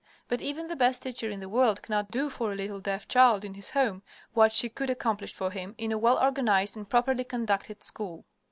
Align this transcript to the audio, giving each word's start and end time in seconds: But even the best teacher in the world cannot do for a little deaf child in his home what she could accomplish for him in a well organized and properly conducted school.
But 0.27 0.41
even 0.41 0.65
the 0.65 0.75
best 0.75 1.03
teacher 1.03 1.29
in 1.29 1.41
the 1.41 1.47
world 1.47 1.83
cannot 1.83 2.09
do 2.09 2.31
for 2.31 2.51
a 2.51 2.55
little 2.55 2.79
deaf 2.79 3.07
child 3.07 3.45
in 3.45 3.53
his 3.53 3.69
home 3.69 4.01
what 4.33 4.51
she 4.51 4.67
could 4.67 4.89
accomplish 4.89 5.35
for 5.35 5.51
him 5.51 5.75
in 5.77 5.91
a 5.91 5.97
well 5.99 6.17
organized 6.19 6.75
and 6.75 6.89
properly 6.89 7.23
conducted 7.23 7.83
school. 7.83 8.25